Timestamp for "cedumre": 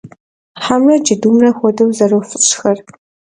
1.05-1.49